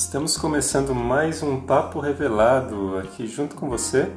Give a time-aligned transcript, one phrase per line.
[0.00, 4.10] Estamos começando mais um Papo Revelado aqui junto com você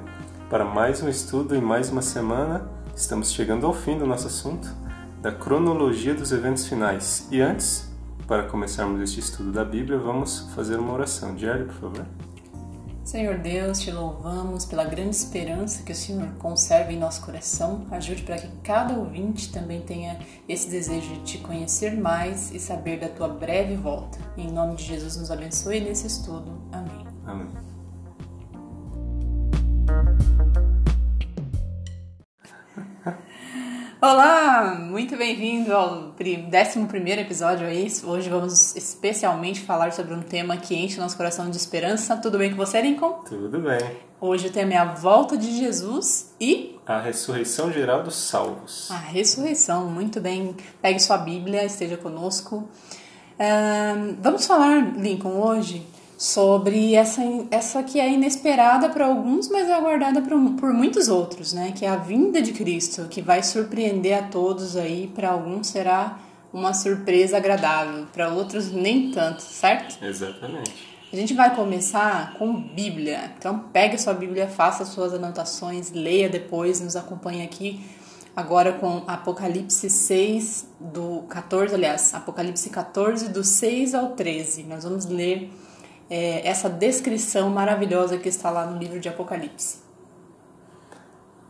[0.49, 2.65] para mais um estudo e mais uma semana.
[2.95, 4.73] Estamos chegando ao fim do nosso assunto,
[5.21, 7.27] da cronologia dos eventos finais.
[7.29, 7.91] E antes,
[8.25, 11.35] para começarmos este estudo da Bíblia, vamos fazer uma oração.
[11.35, 12.05] Diário, por favor.
[13.13, 17.85] Senhor Deus, te louvamos pela grande esperança que o Senhor conserva em nosso coração.
[17.91, 20.17] Ajude para que cada ouvinte também tenha
[20.49, 24.17] esse desejo de te conhecer mais e saber da tua breve volta.
[24.35, 26.59] Em nome de Jesus, nos abençoe nesse estudo.
[26.71, 27.05] Amém.
[27.23, 27.62] Amém.
[34.05, 37.87] Olá, muito bem-vindo ao 11 episódio aí.
[38.03, 42.17] Hoje vamos especialmente falar sobre um tema que enche nosso coração de esperança.
[42.17, 43.23] Tudo bem com você, Lincoln?
[43.23, 43.79] Tudo bem.
[44.19, 46.77] Hoje o tema é a volta de Jesus e.
[46.85, 48.91] A ressurreição geral dos salvos.
[48.91, 50.53] A ressurreição, muito bem.
[50.81, 52.67] Pegue sua Bíblia, esteja conosco.
[53.39, 55.81] Uh, vamos falar, Lincoln, hoje
[56.23, 57.21] sobre essa,
[57.51, 61.73] essa que é inesperada para alguns, mas é aguardada por, por muitos outros, né?
[61.75, 65.11] Que é a vinda de Cristo, que vai surpreender a todos aí.
[65.13, 66.17] Para alguns será
[66.53, 70.01] uma surpresa agradável, para outros nem tanto, certo?
[70.01, 70.71] Exatamente.
[71.11, 73.33] A gente vai começar com Bíblia.
[73.37, 77.83] Então pegue sua Bíblia, faça suas anotações, leia depois, nos acompanhe aqui
[78.33, 84.63] agora com Apocalipse 6 do 14, aliás, Apocalipse 14 do 6 ao 13.
[84.63, 85.51] Nós vamos ler
[86.09, 89.81] é, essa descrição maravilhosa que está lá no livro de Apocalipse.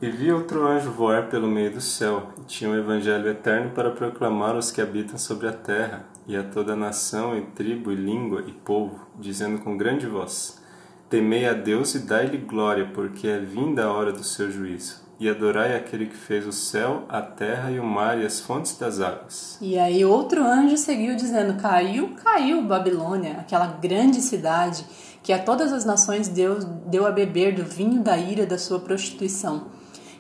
[0.02, 3.92] E vi outro anjo voar pelo meio do céu, e tinha um evangelho eterno para
[3.92, 8.44] proclamar aos que habitam sobre a terra, e a toda nação, e tribo, e língua,
[8.48, 10.62] e povo, dizendo com grande voz:
[11.10, 15.30] Temei a Deus e dai-lhe glória, porque é vinda a hora do seu juízo e
[15.30, 19.00] adorai aquele que fez o céu, a terra e o mar e as fontes das
[19.00, 19.58] águas.
[19.62, 24.86] E aí outro anjo seguiu dizendo: Caiu, caiu Babilônia, aquela grande cidade
[25.24, 28.82] que a todas as nações Deus deu a beber do vinho da ira da sua
[28.82, 29.68] prostituição.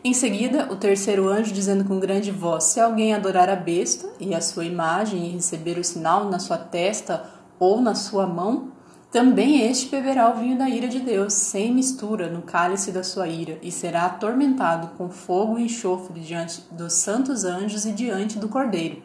[0.05, 4.33] Em seguida, o terceiro anjo dizendo com grande voz: Se alguém adorar a besta e
[4.33, 7.25] a sua imagem e receber o sinal na sua testa
[7.59, 8.71] ou na sua mão,
[9.13, 13.27] também este beberá o vinho da ira de Deus, sem mistura, no cálice da sua
[13.27, 18.49] ira, e será atormentado com fogo e enxofre diante dos santos anjos e diante do
[18.49, 19.03] Cordeiro.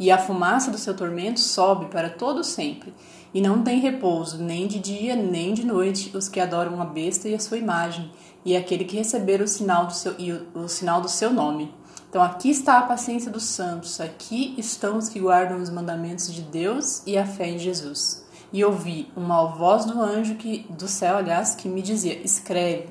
[0.00, 2.92] E a fumaça do seu tormento sobe para todo sempre,
[3.32, 7.28] e não tem repouso, nem de dia nem de noite, os que adoram a besta
[7.28, 8.10] e a sua imagem,
[8.44, 11.72] e aquele que receber o sinal do seu, e o, o sinal do seu nome.
[12.10, 16.42] Então aqui está a paciência dos santos, aqui estão os que guardam os mandamentos de
[16.42, 21.16] Deus e a fé em Jesus e ouvi uma voz do anjo que do céu,
[21.16, 22.88] aliás, que me dizia: Escreve,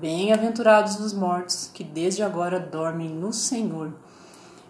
[0.00, 3.92] bem-aventurados os mortos que desde agora dormem no Senhor.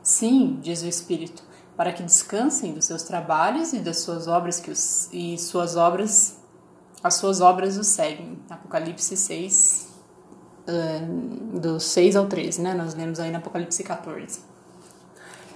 [0.03, 1.43] Sim, diz o Espírito,
[1.77, 6.37] para que descansem dos seus trabalhos e das suas obras que os, e suas obras
[7.03, 8.39] as suas obras os seguem.
[8.51, 9.89] Apocalipse 6
[10.67, 12.75] uh, do 6 ao 13, né?
[12.75, 14.41] Nós lemos aí no Apocalipse 14.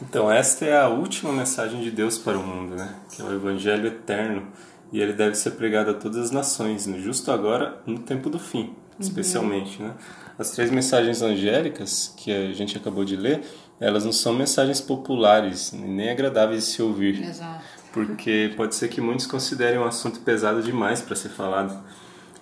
[0.02, 2.94] Então, esta é a última mensagem de Deus para o mundo, né?
[3.14, 4.46] Que é o evangelho eterno
[4.92, 6.98] e ele deve ser pregado a todas as nações, né?
[6.98, 8.74] justo agora, no tempo do fim, uhum.
[8.98, 9.80] especialmente.
[9.80, 9.88] Uhum.
[9.88, 9.94] Né?
[10.38, 13.42] As três mensagens angélicas que a gente acabou de ler,
[13.78, 17.22] elas não são mensagens populares, nem agradáveis de se ouvir.
[17.22, 17.64] Exato.
[17.92, 21.78] Porque pode ser que muitos considerem um assunto pesado demais para ser falado.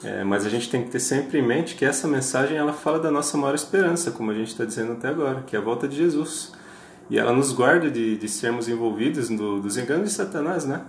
[0.04, 3.00] É, mas a gente tem que ter sempre em mente que essa mensagem ela fala
[3.00, 5.88] da nossa maior esperança, como a gente está dizendo até agora, que é a volta
[5.88, 6.52] de Jesus.
[7.10, 10.82] E ela nos guarda de, de sermos envolvidos no, dos enganos de Satanás, né?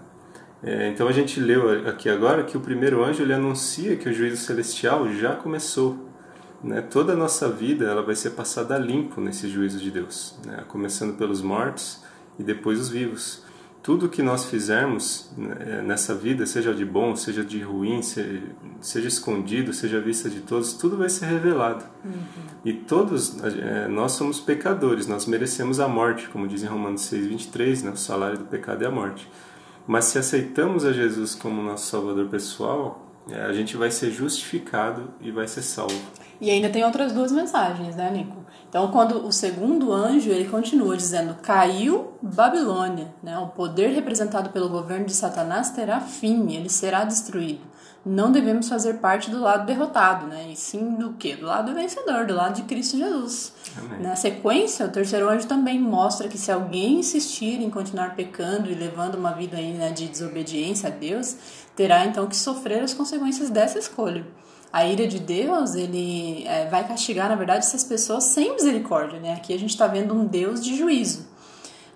[0.62, 4.14] É, então a gente leu aqui agora que o primeiro anjo ele anuncia que o
[4.14, 6.10] juízo celestial já começou.
[6.62, 6.82] Né?
[6.82, 10.66] Toda a nossa vida ela vai ser passada a limpo nesse juízo de Deus, né?
[10.68, 12.04] começando pelos mortos
[12.38, 13.44] e depois os vivos.
[13.82, 18.42] Tudo que nós fizermos né, nessa vida, seja de bom, seja de ruim, seja,
[18.82, 21.86] seja escondido, seja vista de todos, tudo vai ser revelado.
[22.04, 22.12] Uhum.
[22.66, 27.84] E todos é, nós somos pecadores, nós merecemos a morte, como diz em Romanos 6:23,
[27.84, 27.92] né?
[27.92, 29.30] o salário do pecado é a morte.
[29.88, 35.32] Mas se aceitamos a Jesus como nosso Salvador pessoal, a gente vai ser justificado e
[35.32, 36.00] vai ser salvo.
[36.42, 38.38] E ainda tem outras duas mensagens, né, Nico?
[38.70, 43.38] Então, quando o segundo anjo, ele continua dizendo: "Caiu Babilônia", né?
[43.40, 47.70] O poder representado pelo governo de Satanás terá fim, ele será destruído
[48.06, 50.50] não devemos fazer parte do lado derrotado, né?
[50.52, 51.36] E sim do que?
[51.36, 53.54] Do lado vencedor, do lado de Cristo Jesus.
[53.78, 54.02] Amém.
[54.02, 58.74] Na sequência, o terceiro anjo também mostra que se alguém insistir em continuar pecando e
[58.74, 61.36] levando uma vida aí, né, de desobediência a Deus,
[61.80, 64.28] terá então que sofrer as consequências dessa escolha.
[64.72, 69.32] A ira de Deus, ele é, vai castigar, na verdade, essas pessoas sem misericórdia, né?
[69.36, 71.26] Aqui a gente está vendo um Deus de juízo.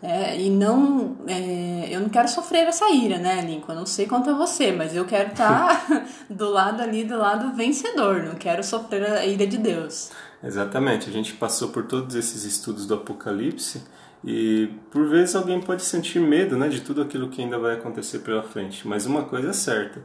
[0.01, 3.73] É, e não, é, eu não quero sofrer essa ira, né, Lincoln?
[3.73, 7.17] Eu não sei quanto a você, mas eu quero estar tá do lado ali, do
[7.17, 8.23] lado vencedor.
[8.23, 10.11] Não quero sofrer a ira de Deus.
[10.41, 11.09] Exatamente.
[11.09, 13.83] A gente passou por todos esses estudos do Apocalipse
[14.23, 18.19] e por vezes alguém pode sentir medo, né, de tudo aquilo que ainda vai acontecer
[18.19, 18.87] pela frente.
[18.87, 20.01] Mas uma coisa é certa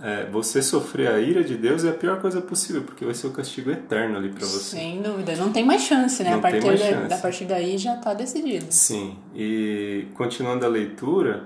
[0.00, 3.28] é, você sofrer a ira de Deus é a pior coisa possível, porque vai ser
[3.28, 4.76] o castigo eterno ali para você.
[4.76, 6.30] Sem dúvida, não tem mais chance, né?
[6.30, 7.14] Não a partir, da, chance.
[7.14, 8.66] a partir daí já está decidido.
[8.70, 11.44] Sim, e continuando a leitura,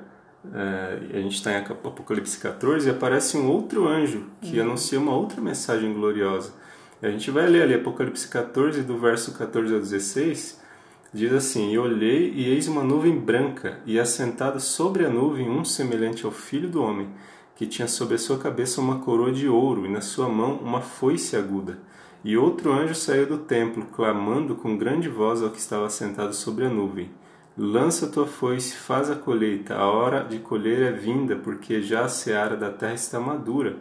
[0.52, 4.66] é, a gente está em Apocalipse 14 e aparece um outro anjo que uhum.
[4.66, 6.52] anuncia uma outra mensagem gloriosa.
[7.00, 10.59] A gente vai ler ali Apocalipse 14, do verso 14 ao 16,
[11.12, 15.64] diz assim: E olhei, e eis uma nuvem branca, e assentado sobre a nuvem um
[15.64, 17.08] semelhante ao filho do homem
[17.60, 20.80] que tinha sobre a sua cabeça uma coroa de ouro e na sua mão uma
[20.80, 21.78] foice aguda.
[22.24, 26.64] E outro anjo saiu do templo, clamando com grande voz ao que estava sentado sobre
[26.64, 27.10] a nuvem:
[27.58, 32.08] Lança tua foice, faz a colheita, a hora de colher é vinda, porque já a
[32.08, 33.76] seara da terra está madura.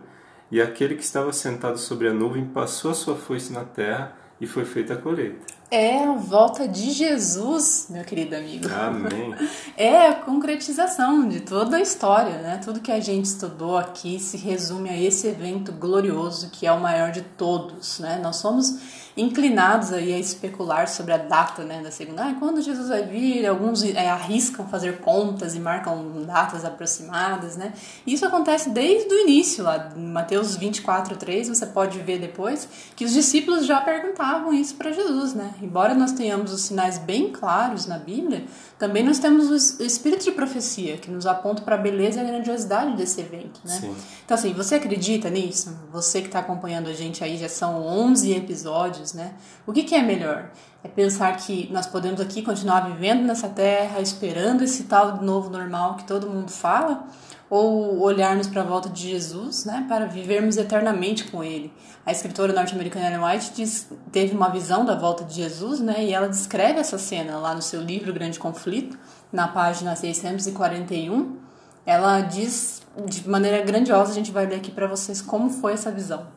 [0.51, 4.45] E aquele que estava sentado sobre a nuvem passou a sua foice na terra e
[4.45, 8.67] foi feita a colheita é a volta de Jesus, meu querido amigo.
[8.73, 9.35] Amém.
[9.77, 12.59] É a concretização de toda a história, né?
[12.61, 16.81] Tudo que a gente estudou aqui se resume a esse evento glorioso que é o
[16.81, 18.19] maior de todos, né?
[18.21, 18.77] Nós somos
[19.19, 22.23] inclinados aí a especular sobre a data né, da segunda.
[22.23, 23.45] Ah, quando Jesus vai vir?
[23.45, 27.73] Alguns é, arriscam fazer contas e marcam datas aproximadas, né?
[28.07, 33.13] Isso acontece desde o início, lá Mateus 24, 3, você pode ver depois, que os
[33.13, 35.53] discípulos já perguntavam isso para Jesus, né?
[35.61, 38.45] Embora nós tenhamos os sinais bem claros na Bíblia,
[38.77, 42.23] também nós temos o espírito de profecia, que nos aponta para a beleza e a
[42.23, 43.79] grandiosidade desse evento, né?
[43.79, 43.95] Sim.
[44.25, 45.77] Então, assim, você acredita nisso?
[45.91, 49.33] Você que está acompanhando a gente aí, já são 11 episódios, né?
[49.65, 50.51] O que, que é melhor?
[50.83, 55.95] É pensar que nós podemos aqui continuar vivendo nessa terra, esperando esse tal novo normal
[55.95, 57.05] que todo mundo fala?
[57.49, 61.73] Ou olharmos para a volta de Jesus, né, para vivermos eternamente com Ele.
[62.05, 66.13] A escritora norte-americana Ellen White diz, teve uma visão da volta de Jesus, né, e
[66.13, 68.97] ela descreve essa cena lá no seu livro Grande Conflito,
[69.33, 71.37] na página 641.
[71.85, 75.91] Ela diz de maneira grandiosa, a gente vai ler aqui para vocês como foi essa
[75.91, 76.27] visão.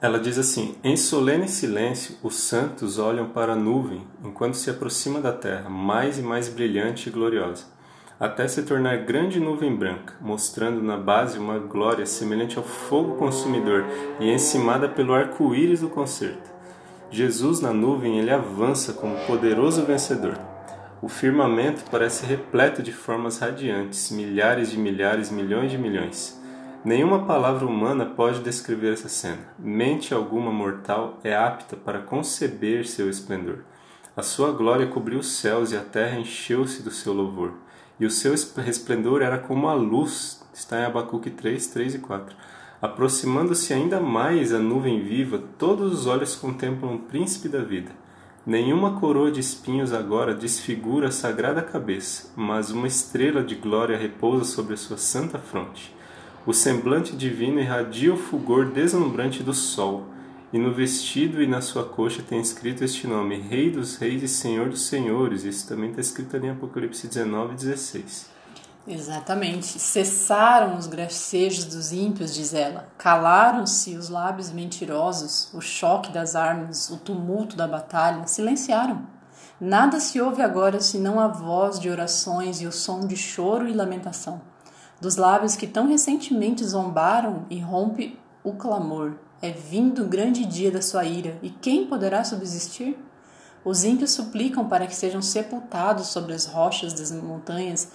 [0.00, 5.20] Ela diz assim: Em solene silêncio, os santos olham para a nuvem enquanto se aproxima
[5.20, 7.75] da terra, mais e mais brilhante e gloriosa
[8.18, 13.84] até se tornar grande nuvem branca, mostrando na base uma glória semelhante ao fogo consumidor
[14.18, 16.50] e encimada pelo arco-íris do concerto.
[17.10, 20.38] Jesus na nuvem ele avança como poderoso vencedor.
[21.02, 26.42] O firmamento parece repleto de formas radiantes, milhares de milhares, milhões de milhões.
[26.82, 29.48] Nenhuma palavra humana pode descrever essa cena.
[29.58, 33.58] Mente alguma mortal é apta para conceber seu esplendor.
[34.16, 37.65] A sua glória cobriu os céus e a terra encheu-se do seu louvor
[37.98, 40.42] e o seu resplendor era como a luz.
[40.52, 42.36] Está em Abacuque 3, 3 e 4.
[42.80, 47.90] Aproximando-se ainda mais a nuvem viva, todos os olhos contemplam o príncipe da vida.
[48.46, 54.44] Nenhuma coroa de espinhos agora desfigura a sagrada cabeça, mas uma estrela de glória repousa
[54.44, 55.94] sobre a sua santa fronte.
[56.46, 60.06] O semblante divino irradia o fulgor deslumbrante do sol
[60.52, 64.28] e no vestido e na sua coxa tem escrito este nome, Rei dos Reis e
[64.28, 65.44] Senhor dos Senhores.
[65.44, 68.36] Isso também está escrito ali em Apocalipse 19, 16.
[68.86, 69.66] Exatamente.
[69.66, 72.88] Cessaram os gracejos dos ímpios, diz ela.
[72.96, 78.26] Calaram-se os lábios mentirosos, o choque das armas, o tumulto da batalha.
[78.28, 79.04] Silenciaram.
[79.60, 83.72] Nada se ouve agora senão a voz de orações e o som de choro e
[83.72, 84.40] lamentação.
[85.00, 89.14] Dos lábios que tão recentemente zombaram e rompe o clamor.
[89.42, 92.98] É vindo o grande dia da sua ira, e quem poderá subsistir?
[93.62, 97.88] Os ímpios suplicam para que sejam sepultados sobre as rochas das montanhas,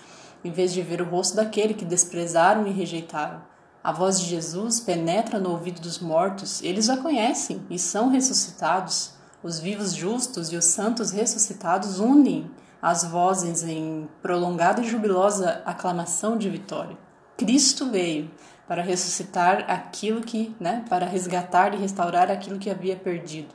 [0.43, 3.41] em vez de ver o rosto daquele que desprezaram e rejeitaram.
[3.83, 9.13] A voz de Jesus penetra no ouvido dos mortos, eles a conhecem e são ressuscitados.
[9.41, 16.37] Os vivos justos e os santos ressuscitados unem as vozes em prolongada e jubilosa aclamação
[16.37, 16.95] de vitória.
[17.37, 18.29] Cristo veio
[18.71, 23.53] para ressuscitar aquilo que, né, para resgatar e restaurar aquilo que havia perdido.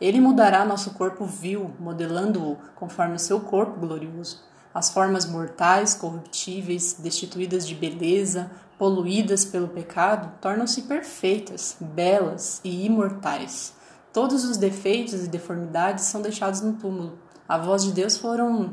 [0.00, 4.42] Ele mudará nosso corpo vil, modelando-o conforme o seu corpo glorioso.
[4.72, 13.74] As formas mortais, corruptíveis, destituídas de beleza, poluídas pelo pecado, tornam-se perfeitas, belas e imortais.
[14.14, 17.18] Todos os defeitos e deformidades são deixados no túmulo.
[17.46, 18.72] A voz de Deus foram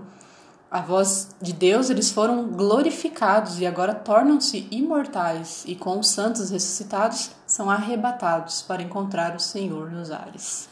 [0.72, 6.50] a voz de Deus, eles foram glorificados e agora tornam-se imortais, e com os santos
[6.50, 10.70] ressuscitados são arrebatados para encontrar o Senhor nos ares.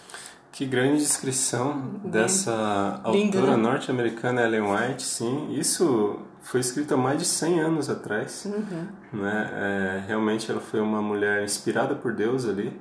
[0.54, 3.64] Que grande descrição dessa Lindo, autora né?
[3.64, 5.54] norte-americana Ellen White, sim.
[5.54, 8.48] Isso foi escrito há mais de 100 anos atrás.
[9.14, 9.50] Né?
[9.54, 12.78] É, realmente ela foi uma mulher inspirada por Deus ali.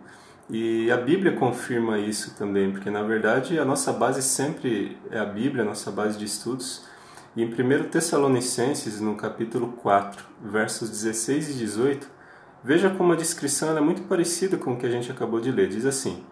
[0.50, 5.24] E a Bíblia confirma isso também, porque na verdade a nossa base sempre é a
[5.24, 6.86] Bíblia, a nossa base de estudos.
[7.38, 12.10] E em 1 Tessalonicenses, no capítulo 4, versos 16 e 18,
[12.64, 15.68] veja como a descrição é muito parecida com o que a gente acabou de ler.
[15.68, 16.24] Diz assim: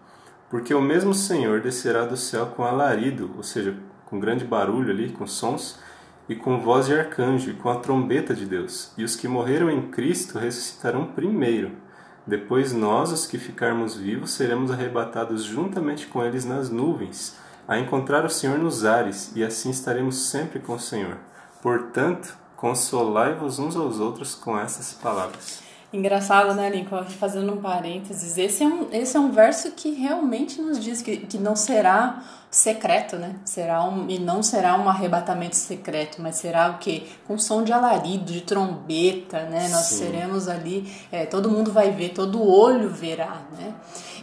[0.49, 3.73] Porque o mesmo Senhor descerá do céu com alarido, ou seja,
[4.05, 5.79] com grande barulho ali, com sons,
[6.27, 8.91] e com voz de arcanjo, e com a trombeta de Deus.
[8.97, 11.71] E os que morreram em Cristo ressuscitarão primeiro.
[12.27, 17.37] Depois nós, os que ficarmos vivos, seremos arrebatados juntamente com eles nas nuvens,
[17.67, 21.17] a encontrar o Senhor nos ares, e assim estaremos sempre com o Senhor.
[21.61, 25.67] Portanto, consolai-vos uns aos outros com essas palavras.
[25.91, 27.05] Engraçado, né, Lincoln?
[27.05, 31.17] Fazendo um parênteses, esse é um, esse é um verso que realmente nos diz que,
[31.17, 33.35] que não será secreto, né?
[33.45, 37.03] Será um, e não será um arrebatamento secreto, mas será o quê?
[37.25, 39.69] Com som de alarido, de trombeta, né?
[39.69, 40.05] Nós Sim.
[40.05, 43.73] seremos ali, é, todo mundo vai ver, todo olho verá, né?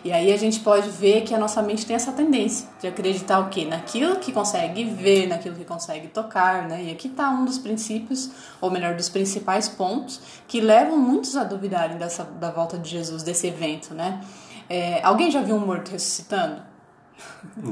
[0.05, 3.39] E aí a gente pode ver que a nossa mente tem essa tendência de acreditar
[3.39, 3.65] o quê?
[3.65, 6.85] Naquilo que consegue ver, naquilo que consegue tocar, né?
[6.85, 8.31] E aqui está um dos princípios,
[8.61, 13.23] ou melhor, dos principais pontos que levam muitos a duvidarem dessa, da volta de Jesus,
[13.23, 14.21] desse evento, né?
[14.69, 16.74] É, alguém já viu um morto ressuscitando?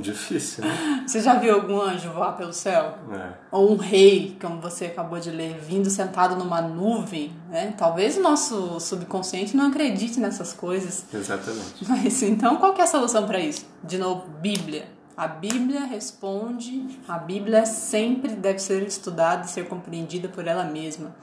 [0.01, 1.05] Difícil, né?
[1.07, 2.99] Você já viu algum anjo voar pelo céu?
[3.13, 3.33] É.
[3.51, 7.75] Ou um rei, como você acabou de ler, vindo sentado numa nuvem, né?
[7.77, 11.05] Talvez o nosso subconsciente não acredite nessas coisas.
[11.13, 11.85] Exatamente.
[11.89, 13.67] Mas então qual que é a solução para isso?
[13.83, 14.87] De novo, Bíblia.
[15.17, 21.15] A Bíblia responde, a Bíblia sempre deve ser estudada e ser compreendida por ela mesma.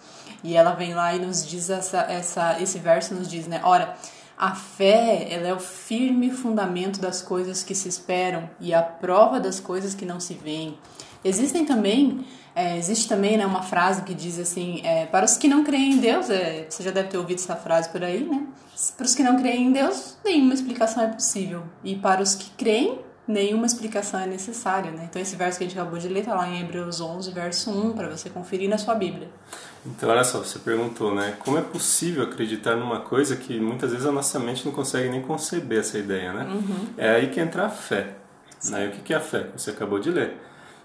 [0.43, 3.61] E ela vem lá e nos diz essa, essa esse verso nos diz, né?
[3.63, 3.95] Ora,
[4.39, 9.37] a fé, ela é o firme fundamento das coisas que se esperam e a prova
[9.37, 10.77] das coisas que não se veem.
[11.25, 15.49] Existem também, é, existe também né, uma frase que diz assim, é, para os que
[15.49, 18.47] não creem em Deus, é, você já deve ter ouvido essa frase por aí, né?
[18.95, 21.63] Para os que não creem em Deus, nenhuma explicação é possível.
[21.83, 22.97] E para os que creem,
[23.29, 25.07] nenhuma explicação é necessária, né?
[25.07, 27.69] Então esse verso que a gente acabou de ler está lá em Hebreus 11, verso
[27.69, 29.29] 1, para você conferir na sua Bíblia.
[29.85, 31.35] Então, olha só, você perguntou, né?
[31.39, 35.21] Como é possível acreditar numa coisa que muitas vezes a nossa mente não consegue nem
[35.21, 36.47] conceber essa ideia, né?
[36.97, 38.15] É aí que entra a fé.
[38.65, 38.85] Né?
[38.85, 39.47] E o que que é a fé?
[39.55, 40.37] Você acabou de ler.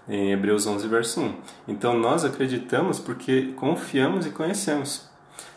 [0.07, 1.33] Em Hebreus 11, verso 1.
[1.67, 5.09] Então, nós acreditamos porque confiamos e conhecemos.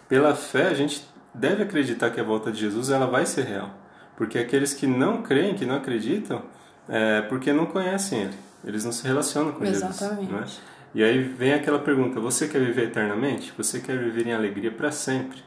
[0.08, 3.70] Pela fé, a gente deve acreditar que a volta de Jesus ela vai ser real.
[4.16, 6.42] Porque aqueles que não creem, que não acreditam,
[6.88, 8.34] é porque não conhecem Ele.
[8.64, 10.30] Eles não se relacionam com Exatamente.
[10.30, 10.58] Jesus.
[10.58, 10.62] Né?
[10.94, 13.52] E aí vem aquela pergunta: você quer viver eternamente?
[13.56, 15.42] Você quer viver em alegria para sempre?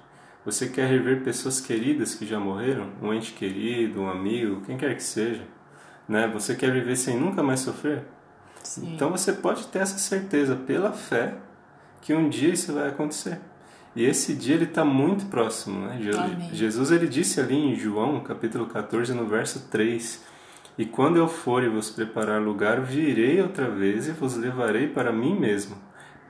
[0.46, 2.88] Você quer rever pessoas queridas que já morreram?
[3.02, 5.44] Um ente querido, um amigo, quem quer que seja?
[6.08, 6.28] Né?
[6.34, 8.04] Você quer viver sem nunca mais sofrer?
[8.64, 8.94] Sim.
[8.96, 11.36] Então você pode ter essa certeza pela fé
[12.02, 13.40] que um dia isso vai acontecer.
[13.96, 15.86] E esse dia ele está muito próximo.
[15.86, 16.00] Né?
[16.02, 16.50] Je- Amém.
[16.54, 20.24] Jesus ele disse ali em João, capítulo 14, no verso 3:
[20.82, 25.12] E quando eu for e vos preparar lugar, virei outra vez e vos levarei para
[25.12, 25.78] mim mesmo,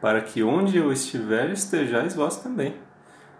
[0.02, 2.76] para que onde eu estiver estejais vós também.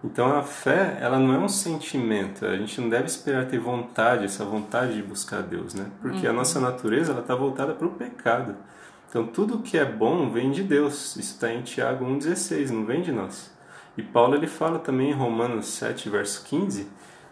[0.02, 2.46] Então a fé, ela não é um sentimento.
[2.46, 5.88] A gente não deve esperar ter vontade, essa vontade de buscar Deus, né?
[6.02, 8.56] Porque a nossa natureza, ela está voltada para o pecado.
[9.10, 11.18] Então tudo que é bom vem de Deus.
[11.18, 13.54] Isso está em Tiago 1,16, não vem de nós.
[13.98, 16.88] E Paulo ele fala também em Romanos 7, verso 15,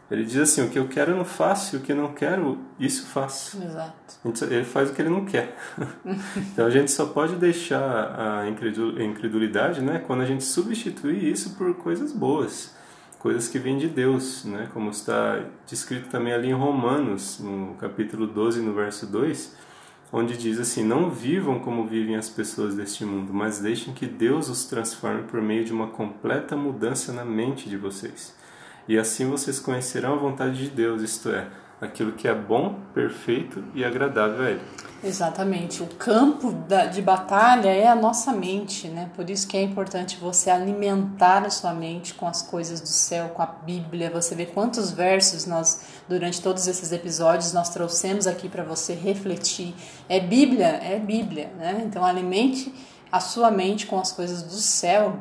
[0.10, 2.14] ele diz assim, o que eu quero eu não faço, e o que eu não
[2.14, 3.62] quero, isso faço.
[3.62, 3.94] Exato.
[4.26, 5.56] Então, Ele faz o que ele não quer.
[6.36, 11.24] então a gente só pode deixar a incredu- a incredulidade né, quando a gente substituir
[11.24, 12.76] isso por coisas boas,
[13.20, 18.26] coisas que vêm de Deus, né, como está descrito também ali em Romanos, no capítulo
[18.26, 19.56] 12, no verso 2,
[20.12, 24.50] onde diz assim: Não vivam como vivem as pessoas deste mundo, mas deixem que Deus
[24.50, 28.36] os transforme por meio de uma completa mudança na mente de vocês.
[28.90, 31.48] E assim vocês conhecerão a vontade de Deus, isto é,
[31.80, 34.62] aquilo que é bom, perfeito e agradável a Ele.
[35.04, 35.84] Exatamente.
[35.84, 39.12] O campo da- de batalha é a nossa mente, né?
[39.16, 43.30] Por isso que é importante você alimentar a sua mente com as coisas do céu,
[43.30, 44.10] com a Bíblia.
[44.10, 49.74] Você vê quantos versos nós, durante todos esses episódios, nós trouxemos aqui para você refletir.
[50.10, 50.80] É Bíblia?
[50.84, 51.84] É Bíblia, né?
[51.86, 52.74] Então alimente
[53.12, 55.16] a sua mente com as coisas do céu.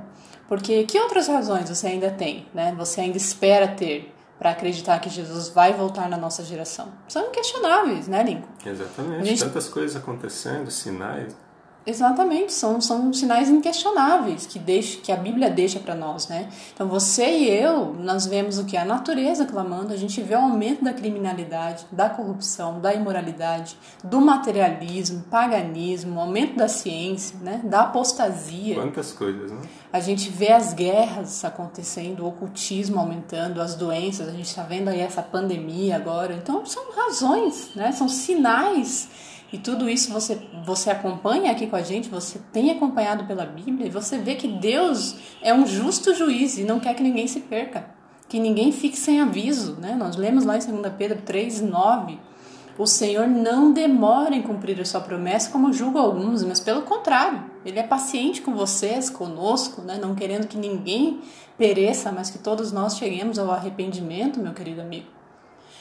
[0.49, 2.75] Porque que outras razões você ainda tem, né?
[2.78, 6.88] Você ainda espera ter para acreditar que Jesus vai voltar na nossa geração?
[7.09, 8.49] São inquestionáveis, né, Lincoln?
[8.64, 9.25] Exatamente.
[9.26, 11.37] Gente- Tantas coisas acontecendo, sinais.
[11.88, 16.50] Exatamente, são, são sinais inquestionáveis que, deixa, que a Bíblia deixa para nós, né?
[16.75, 18.76] Então você e eu, nós vemos o que?
[18.76, 24.21] A natureza clamando, a gente vê o aumento da criminalidade, da corrupção, da imoralidade, do
[24.21, 27.62] materialismo, paganismo, aumento da ciência, né?
[27.64, 28.75] Da apostasia.
[28.75, 29.62] Quantas coisas, né?
[29.90, 34.88] A gente vê as guerras acontecendo, o ocultismo aumentando, as doenças, a gente está vendo
[34.88, 36.35] aí essa pandemia agora.
[36.35, 37.92] Então são razões, né?
[37.92, 39.09] São sinais
[39.50, 43.87] e tudo isso você, você acompanha aqui com a gente, você tem acompanhado pela Bíblia
[43.87, 47.40] e você vê que Deus é um justo juiz e não quer que ninguém se
[47.40, 47.88] perca,
[48.28, 49.76] que ninguém fique sem aviso.
[49.81, 49.95] Né?
[49.95, 52.19] Nós lemos lá em 2 Pedro 3, 9.
[52.76, 57.43] O Senhor não demora em cumprir a sua promessa, como julga alguns, mas pelo contrário,
[57.64, 59.99] Ele é paciente com vocês, conosco, né?
[60.00, 61.21] não querendo que ninguém
[61.57, 65.18] pereça, mas que todos nós cheguemos ao arrependimento, meu querido amigo.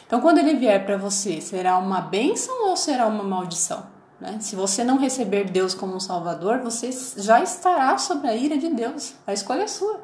[0.07, 3.85] Então, quando ele vier para você, será uma bênção ou será uma maldição?
[4.19, 4.37] Né?
[4.39, 8.69] Se você não receber Deus como um Salvador, você já estará sob a ira de
[8.69, 9.13] Deus.
[9.27, 9.99] A escolha é sua.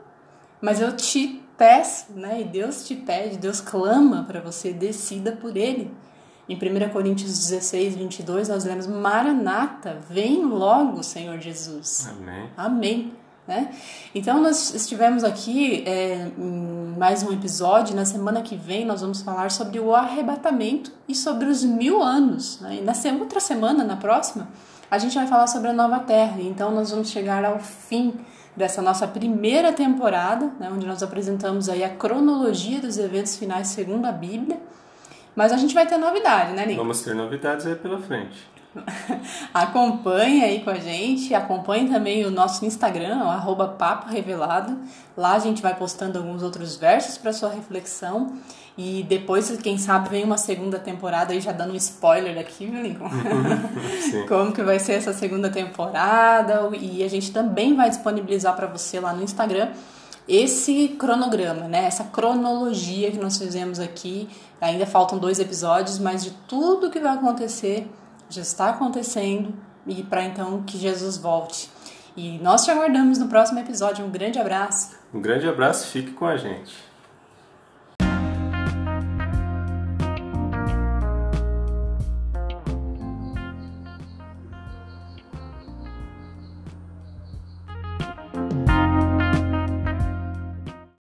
[0.62, 2.42] Mas eu te peço, né?
[2.42, 5.92] e Deus te pede, Deus clama para você, decida por Ele.
[6.48, 12.08] Em 1 Coríntios 16, 22, nós lemos: Maranata, vem logo, Senhor Jesus.
[12.10, 12.50] Amém.
[12.58, 13.14] Amém.
[13.48, 13.74] Né?
[14.16, 17.96] Então, nós estivemos aqui é, em mais um episódio.
[17.96, 22.60] Na semana que vem, nós vamos falar sobre o arrebatamento e sobre os mil anos.
[22.62, 22.78] Né?
[22.78, 24.48] E na outra semana, na próxima,
[24.90, 26.40] a gente vai falar sobre a nova terra.
[26.40, 28.14] Então, nós vamos chegar ao fim
[28.56, 30.70] dessa nossa primeira temporada, né?
[30.72, 34.60] onde nós apresentamos aí a cronologia dos eventos finais segundo a Bíblia.
[35.36, 36.80] Mas a gente vai ter novidade, né, Nico?
[36.80, 38.48] Vamos ter novidades aí pela frente.
[39.54, 44.78] acompanhe aí com a gente, acompanhe também o nosso Instagram, o arroba Papo Revelado.
[45.16, 48.34] Lá a gente vai postando alguns outros versos para sua reflexão.
[48.76, 52.82] E depois, quem sabe, vem uma segunda temporada aí já dando um spoiler aqui, viu,
[52.82, 53.08] Lincoln?
[54.28, 56.70] Como que vai ser essa segunda temporada.
[56.80, 59.70] E a gente também vai disponibilizar para você lá no Instagram
[60.28, 61.86] esse cronograma, né?
[61.86, 64.28] Essa cronologia que nós fizemos aqui.
[64.60, 67.88] Ainda faltam dois episódios, mas de tudo que vai acontecer
[68.36, 69.54] já está acontecendo
[69.86, 71.70] e para então que Jesus volte.
[72.16, 74.06] E nós te aguardamos no próximo episódio.
[74.06, 74.96] Um grande abraço.
[75.14, 76.93] Um grande abraço, fique com a gente.